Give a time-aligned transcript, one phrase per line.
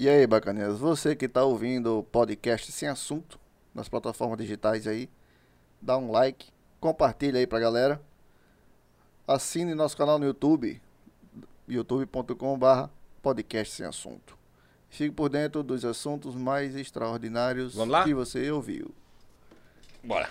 [0.00, 3.36] E aí, bacaninhas, você que tá ouvindo o podcast sem assunto
[3.74, 5.10] nas plataformas digitais aí,
[5.82, 8.00] dá um like, compartilha aí pra galera.
[9.26, 10.80] Assine nosso canal no YouTube,
[11.66, 12.88] youtube.com.br
[13.20, 14.38] podcast sem assunto.
[14.88, 17.74] Fique por dentro dos assuntos mais extraordinários
[18.04, 18.94] que você ouviu.
[20.04, 20.30] Bora.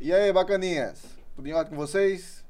[0.00, 1.04] E aí, bacaninhas?
[1.36, 2.42] Tudo em ordem com vocês?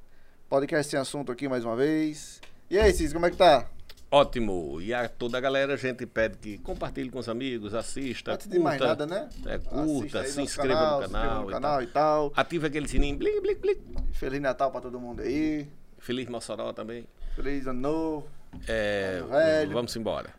[0.49, 2.41] Podcast sem assunto aqui mais uma vez.
[2.73, 3.67] E aí, Cis, como é que tá?
[4.11, 4.81] Ótimo.
[4.81, 8.49] E a toda a galera, a gente pede que compartilhe com os amigos, assista, Antes
[8.49, 9.29] de mais curta, nada, né?
[9.45, 11.83] é, curta, aí se inscreva canal, no se inscreva canal, no e canal tal.
[11.83, 12.33] e tal.
[12.35, 13.77] Ative aquele sininho, blim, blim, blim.
[14.13, 15.69] Feliz Natal pra todo mundo aí.
[15.99, 17.07] Feliz Mossoró também.
[17.37, 18.27] Feliz ano novo.
[18.67, 19.73] É, Ano velho.
[19.73, 20.31] vamos embora.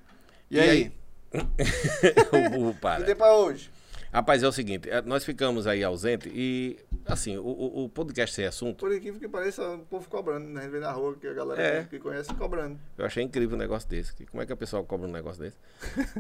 [0.50, 0.92] E, aí?
[1.34, 3.04] o burro O que para.
[3.06, 3.70] tem pra hoje?
[4.14, 8.46] Rapaz, é o seguinte, é, nós ficamos aí ausente e, assim, o, o, podcast sem
[8.46, 10.60] assunto, Por incrível que pareça, o povo cobrando, né?
[10.60, 11.84] A gente vê na rua que a galera É.
[11.86, 12.80] que conhece cobrando.
[12.96, 14.14] eu achei incrível um negócio desse.
[14.28, 15.58] Como é que a pessoa cobra um negócio desse?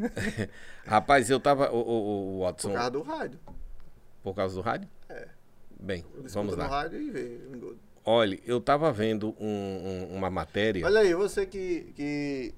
[0.87, 3.40] Rapaz, eu tava, o, o, o Watson, Por causa do rádio.
[4.23, 4.90] por causa do rádio?
[5.09, 5.27] É.
[5.79, 6.63] Bem, vamos lá.
[6.63, 7.40] no rádio e vê.
[7.53, 7.77] engodo.
[8.03, 10.84] Olha, eu tava vendo um- um- uma matéria.
[10.85, 12.53] Olha aí, você que, que,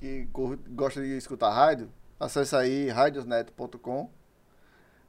[0.00, 0.28] que
[0.70, 1.88] gosta de escutar rádio,
[2.18, 4.10] acesse aí radiosnet.com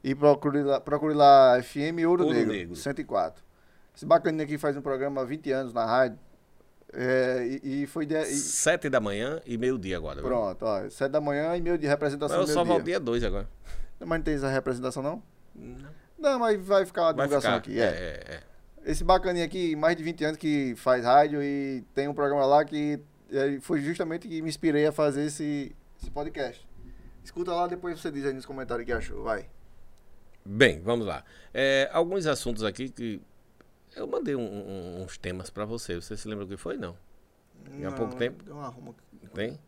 [0.02, 2.76] e procure lá, procure lá FM Ouro, Ouro Negro, Negro.
[2.76, 3.42] 104.
[3.96, 6.18] Esse bacaninha aqui faz um programa há 20 anos na rádio.
[6.92, 10.20] é, e, e foi de, e- Sete da manhã e meio-dia agora.
[10.20, 10.28] viu?
[10.30, 12.98] pronto, ó, 7 da manhã e meio de Mas representação eu só volto dia.
[13.00, 13.48] dois agora.
[14.00, 15.22] Mas não tem essa representação não?
[15.54, 15.90] Não.
[16.18, 17.56] Não, mas vai ficar a divulgação ficar.
[17.56, 17.80] aqui.
[17.80, 17.88] É, É.
[17.88, 18.42] é, é.
[18.90, 22.64] Esse bacaninha aqui, mais de 20 anos que faz rádio e tem um programa lá
[22.64, 22.98] que
[23.30, 26.66] é, foi justamente que me inspirei a fazer esse, esse podcast.
[27.22, 29.46] Escuta lá, depois você diz aí nos comentários o que achou, vai.
[30.50, 31.22] Bem, vamos lá.
[31.52, 33.20] É, alguns assuntos aqui que.
[33.94, 35.96] Eu mandei um- um- uns temas pra você.
[35.96, 36.76] Você se lembra o que foi?
[36.78, 36.96] Não.
[37.74, 38.42] Em há pouco tempo?
[38.42, 38.94] Deu uma arruma.
[39.34, 39.58] Tem?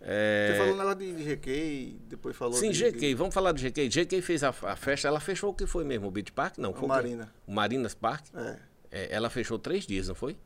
[0.00, 3.14] É, Você falou um negócio de, e depois falou Sim, de, GK.
[3.14, 3.88] Vamos falar de GK.
[3.88, 5.06] GK fez a, a festa.
[5.06, 6.08] Ela fechou o que foi mesmo?
[6.08, 6.58] O Beach Park?
[6.58, 6.74] Não.
[6.74, 6.88] Foi o?
[6.88, 7.32] Marina.
[7.46, 8.26] O Marinas Park?
[8.34, 8.56] É.
[8.90, 10.36] É, ela fechou três dias, não foi?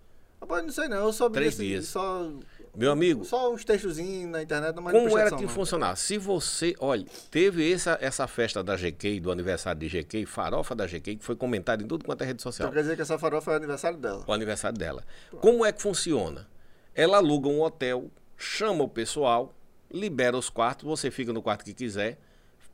[0.41, 1.87] Rapaz, não sei não, eu só vi Três assim, dias.
[1.89, 2.31] Só,
[2.79, 5.49] Meu amigo, só uns textozinhos na internet, mas Como era que não.
[5.49, 5.97] funcionava?
[5.97, 10.87] Se você, olha, teve essa, essa festa da GK, do aniversário de GK, farofa da
[10.87, 13.19] GK, que foi comentado em tudo quanto é rede social, Então quer dizer que essa
[13.19, 14.23] farofa é aniversário dela.
[14.25, 15.03] o aniversário dela.
[15.41, 16.47] Como é que funciona?
[16.95, 19.53] Ela aluga um hotel, chama o pessoal,
[19.91, 22.17] libera os quartos, você fica no quarto que quiser,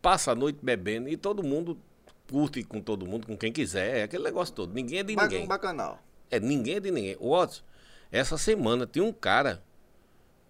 [0.02, 1.78] passa a noite bebendo e todo mundo
[2.30, 4.74] curte com todo mundo, com quem quiser, é aquele negócio todo.
[4.74, 5.46] Ninguém é de ninguém.
[5.46, 5.98] Bacanal.
[6.30, 7.16] É, ninguém é de ninguém.
[7.18, 7.62] O Watson,
[8.12, 9.62] essa semana tem um cara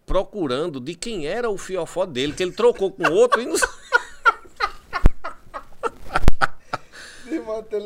[0.06, 3.56] procurando de quem era o fiofó dele, que ele trocou com outro e não...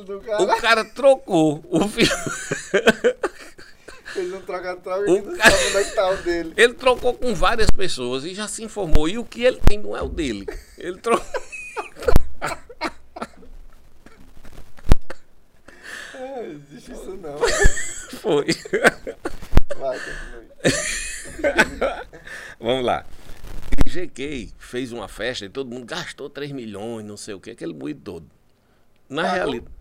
[0.05, 2.07] Do o cara, cara trocou o fio...
[4.17, 6.53] ele não troca troca O e não cara- sabe onde é que tá o dele.
[6.57, 9.09] Ele trocou com várias pessoas e já se informou.
[9.09, 10.47] E o que ele tem não é o dele.
[10.77, 11.25] Ele trocou.
[16.15, 17.39] Ah, existe isso não.
[18.19, 18.47] Foi.
[19.79, 20.49] Vai, continue.
[22.59, 23.05] Vamos lá.
[23.87, 27.51] E GK fez uma festa e todo mundo gastou 3 milhões, não sei o que,
[27.51, 28.27] aquele moído todo.
[29.09, 29.37] Na Pagou?
[29.37, 29.73] realidade,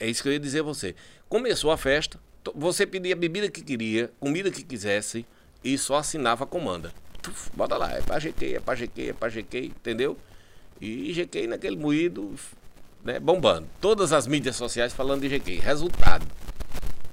[0.00, 0.94] é isso que eu ia dizer a você.
[1.28, 2.18] Começou a festa,
[2.54, 5.24] você pedia a bebida que queria, comida que quisesse
[5.62, 6.92] e só assinava a comanda.
[7.22, 10.16] Tuf, bota lá, é pra GK, é pra GK, é pra GK, entendeu?
[10.80, 12.34] E GK naquele moído,
[13.04, 13.68] né, bombando.
[13.80, 15.60] Todas as mídias sociais falando de GK.
[15.60, 16.26] Resultado,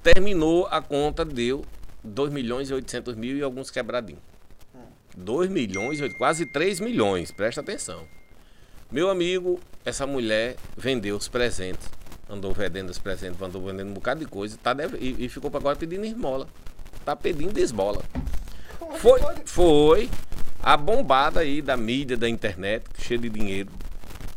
[0.02, 1.64] terminou a conta, deu
[2.04, 4.22] 2 milhões e 800 mil e alguns quebradinhos.
[5.20, 8.08] 2 milhões, quase 3 milhões, presta atenção.
[8.92, 11.88] Meu amigo, essa mulher vendeu os presentes,
[12.30, 15.52] andou vendendo os presentes, andou vendendo um bocado de coisa, tá deve- e, e ficou
[15.52, 16.48] pra agora pedindo esmola.
[17.06, 18.02] Tá pedindo esmola.
[18.82, 20.10] É Foi, foi
[20.62, 23.70] a bombada aí da mídia, da internet, cheia de dinheiro,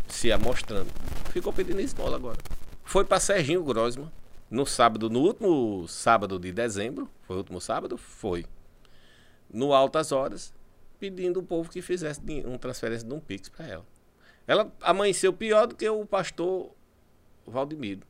[0.08, 0.90] se amostrando.
[1.32, 2.38] Ficou pedindo esmola agora.
[2.84, 4.10] Foi pra Serginho Grosman,
[4.50, 7.96] no sábado, no último sábado de dezembro, foi o último sábado?
[7.96, 8.44] Foi.
[9.50, 10.52] No Altas Horas,
[11.10, 13.86] pedindo o povo que fizesse uma transferência de um Pix pra ela.
[14.46, 16.70] Ela amanheceu pior do que o pastor
[17.46, 18.02] Valdemiro,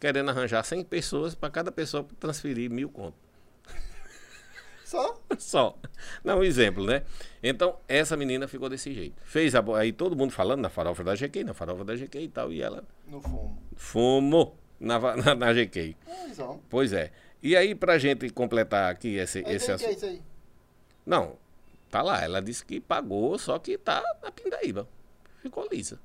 [0.00, 3.20] querendo arranjar 100 pessoas para cada pessoa transferir mil contos.
[4.84, 5.20] Só?
[5.38, 5.78] Só.
[6.24, 7.02] Não, um exemplo, né?
[7.42, 9.20] Então, essa menina ficou desse jeito.
[9.24, 12.28] Fez a, aí todo mundo falando na farofa da GQ, na farofa da GQ e
[12.28, 13.62] tal, e ela No fumo.
[13.76, 15.94] fumou na, na, na GQ.
[16.04, 16.58] Pois ó.
[16.70, 17.10] Pois é.
[17.42, 19.90] E aí, pra gente completar aqui esse, Aí esse que é assunto.
[19.92, 20.22] isso aí?
[21.06, 21.36] Não,
[21.90, 22.22] tá lá.
[22.22, 24.88] Ela disse que pagou, só que tá na pindaíba.
[25.42, 25.98] Ficou lisa.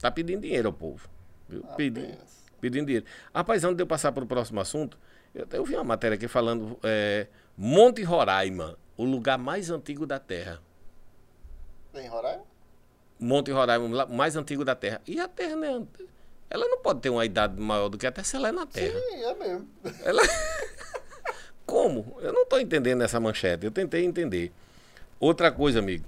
[0.00, 1.08] Tá pedindo dinheiro ao povo.
[1.48, 1.62] Viu?
[1.76, 2.16] Pedindo,
[2.60, 3.06] pedindo dinheiro.
[3.34, 4.98] Rapaz, antes de eu passar para o próximo assunto,
[5.34, 7.26] eu, eu vi uma matéria aqui falando é,
[7.56, 8.78] Monte Roraima.
[8.96, 10.62] o lugar mais antigo da Terra.
[11.94, 12.44] Em Roraima?
[13.18, 15.00] Monte Roraima, o mais antigo da Terra.
[15.06, 15.86] E a Terra, né?
[16.50, 18.66] Ela não pode ter uma idade maior do que a Terra se ela é na
[18.66, 18.98] Terra.
[18.98, 19.68] Sim, é mesmo.
[20.02, 20.22] Ela...
[21.66, 22.16] Como?
[22.20, 23.66] Eu não estou entendendo essa manchete.
[23.66, 24.52] Eu tentei entender.
[25.20, 26.04] Outra coisa, amigo.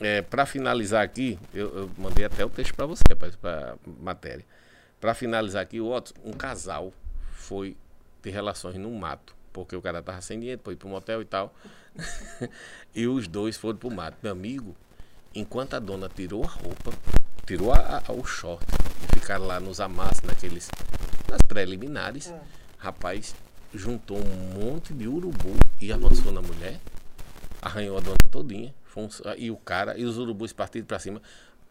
[0.00, 3.02] É, para finalizar aqui, eu, eu mandei até o texto para você,
[3.40, 4.44] para matéria.
[5.00, 6.92] Para finalizar aqui, o Otto, um casal
[7.34, 7.76] foi
[8.20, 11.22] ter relações no mato, porque o cara tava sem dinheiro para ir para um motel
[11.22, 11.54] e tal.
[12.94, 14.16] e os dois foram pro mato.
[14.22, 14.74] Meu amigo,
[15.34, 16.92] enquanto a dona tirou a roupa,
[17.46, 18.64] tirou a, a- o short
[19.04, 20.68] e ficaram lá nos amassos, naqueles,
[21.28, 22.32] nas preliminares,
[22.78, 23.34] rapaz,
[23.74, 26.78] juntou um monte de urubu e avançou na mulher,
[27.62, 31.22] arranhou a dona todinha, um- e o cara, e os urubus partiram para cima,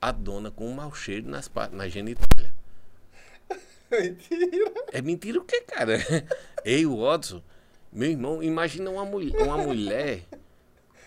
[0.02, 2.54] a dona com um mau cheiro nas, na genitália.
[3.92, 4.72] Mentira.
[4.94, 5.98] É mentira o que, cara?
[6.64, 7.42] Ei, o Watson,
[7.92, 10.24] meu irmão, imagina uma, mulher uma mulher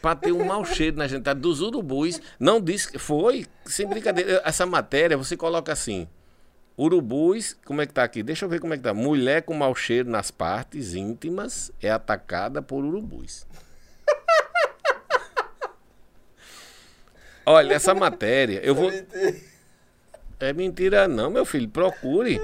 [0.03, 2.21] pra ter um mau cheiro na gentalha dos urubus.
[2.39, 4.43] Não disse que foi, sem brincadeira.
[4.45, 6.07] Essa matéria, você coloca assim:
[6.77, 8.23] urubus, como é que tá aqui?
[8.23, 8.93] Deixa eu ver como é que tá.
[8.93, 13.47] Mulher com mau cheiro nas partes íntimas é atacada por urubus.
[17.46, 18.91] Olha, essa matéria, eu vou.
[20.41, 21.69] É mentira, não, meu filho.
[21.69, 22.41] Procure.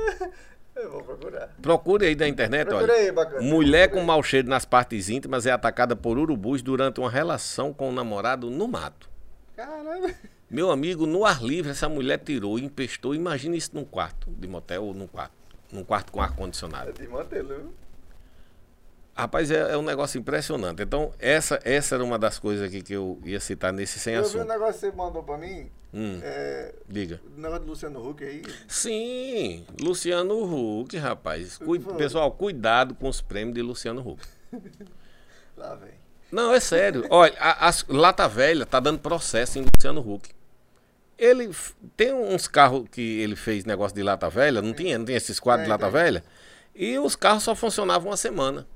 [0.77, 1.49] Eu vou procurar.
[1.61, 3.03] Procure aí na internet, Procura olha.
[3.03, 3.43] aí, bacana.
[3.43, 7.89] Mulher com mau cheiro nas partes íntimas é atacada por urubus durante uma relação com
[7.91, 9.09] o namorado no mato.
[9.55, 10.11] Caramba.
[10.51, 13.15] Meu amigo, no ar livre, essa mulher tirou e empestou.
[13.15, 15.35] Imagina isso num quarto de motel ou num quarto.
[15.71, 16.93] Num quarto com É ar-condicionado.
[16.93, 17.49] de mantê-lo.
[17.49, 17.75] viu?
[19.21, 20.83] Rapaz, é, é um negócio impressionante.
[20.83, 24.23] Então, essa, essa era uma das coisas aqui que eu ia citar nesse sem Eu
[24.23, 24.49] vi um assunto.
[24.49, 25.71] negócio que você mandou pra mim.
[25.93, 27.21] Hum, É, diga.
[27.37, 28.43] o negócio do Luciano Huck aí.
[28.69, 31.59] Sim, Luciano Huck, rapaz.
[31.99, 34.23] Pessoal, cuidado com os prêmios de Luciano Huck.
[35.57, 35.91] Lá vem.
[36.31, 37.07] Não, é sério.
[37.11, 40.31] Olha, a, as- Lata Velha tá dando processo em Luciano Huck.
[41.19, 41.51] Ele
[41.97, 44.97] tem uns carros que ele fez negócio de lata velha, não tinha?
[44.97, 46.25] Não tinha esses quadros de Tem, lata velha?
[46.75, 48.67] E os carros só funcionavam uma semana.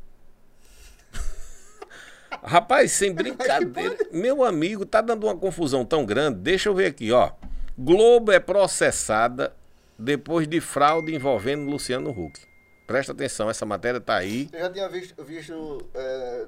[2.45, 3.97] Rapaz, sem brincadeira.
[4.13, 6.39] Meu amigo, tá dando uma confusão tão grande.
[6.39, 7.33] Deixa eu ver aqui, ó.
[7.77, 9.55] Globo é processada
[9.99, 12.41] depois de fraude envolvendo Luciano Huck.
[12.87, 14.49] Presta atenção, essa matéria tá aí.
[14.53, 16.47] Eu já tinha visto, visto é,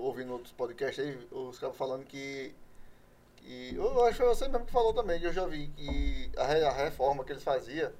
[0.00, 2.52] ouvindo outros podcasts aí, os caras falando que.
[3.36, 6.30] que eu acho que foi você mesmo que falou também, que eu já vi que
[6.36, 7.90] a, a reforma que eles faziam,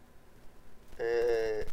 [0.99, 1.67] é,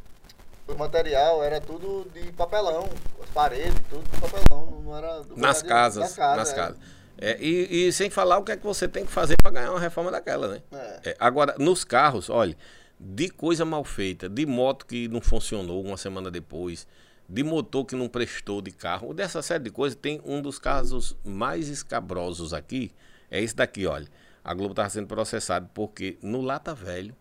[0.67, 2.87] o material era tudo de papelão,
[3.23, 5.21] as paredes, tudo de papelão, não- era.
[5.21, 6.55] do Nas casas, das casas, nas é.
[6.55, 6.77] casas.
[7.19, 9.71] É, e, e sem falar o que é que você tem que fazer para ganhar
[9.71, 10.61] uma reforma daquela, né?
[10.71, 11.09] É.
[11.09, 12.55] É, agora, nos carros, olha,
[12.99, 16.85] de coisa mal feita, de moto que não funcionou uma semana depois,
[17.27, 21.15] de motor que não prestou de carro, dessa série de coisas, tem um dos casos
[21.25, 22.91] mais escabrosos aqui,
[23.31, 24.07] é esse daqui, olha.
[24.43, 27.13] A Globo estava sendo processada porque no Lata Velho,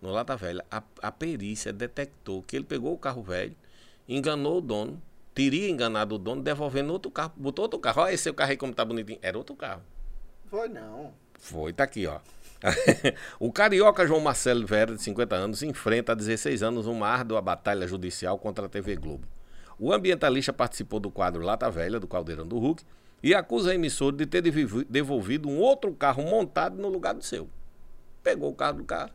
[0.00, 3.54] no Lata Velha, a, a perícia detectou que ele pegou o carro velho,
[4.08, 5.02] enganou o dono,
[5.34, 8.02] teria enganado o dono, devolvendo outro carro, botou outro carro.
[8.02, 9.18] Olha esse seu carro aí como tá bonitinho.
[9.22, 9.82] Era outro carro.
[10.46, 11.12] Foi não.
[11.34, 12.18] Foi, tá aqui, ó.
[13.38, 17.86] o carioca João Marcelo Vera, de 50 anos, enfrenta há 16 anos uma árdua batalha
[17.86, 19.26] judicial contra a TV Globo.
[19.78, 22.82] O ambientalista participou do quadro Lata Velha, do Caldeirão do Hulk,
[23.22, 24.42] e acusa a emissora de ter
[24.88, 27.48] devolvido um outro carro montado no lugar do seu.
[28.24, 29.12] Pegou o carro do cara,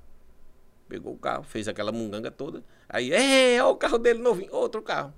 [0.93, 4.79] pegou o carro, fez aquela munganga toda, aí, é, olha o carro dele novinho, outro
[4.79, 5.11] carro.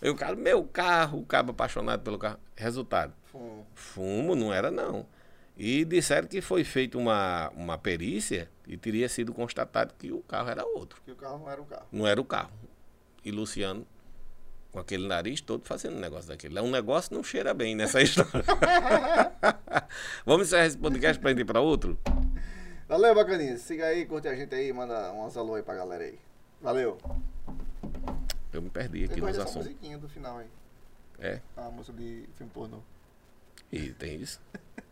[0.00, 2.38] O cara, meu carro, o cabo apaixonado pelo carro.
[2.54, 3.66] Resultado, Fumo.
[3.74, 5.04] Fumo não era não.
[5.56, 10.50] E disseram que foi feita uma, uma perícia e teria sido constatado que o carro
[10.50, 11.00] era outro.
[11.04, 11.86] Que o carro não era o carro.
[11.90, 12.52] Não era o carro.
[13.24, 13.84] E Luciano,
[14.70, 16.56] com aquele nariz todo, fazendo um negócio daquele.
[16.58, 18.44] É um negócio que não cheira bem nessa história.
[20.24, 21.98] Vamos encerrar esse podcast para ir para outro?
[22.88, 23.58] Valeu, bacaninha.
[23.58, 26.18] Siga aí, curte a gente aí, manda umas alô aí pra galera aí.
[26.60, 26.98] Valeu.
[28.52, 29.66] Eu me perdi aqui nos assuntos.
[29.68, 30.46] musiquinha do final aí.
[31.18, 32.78] É, A música de filme pornô.
[33.72, 34.40] e tem isso.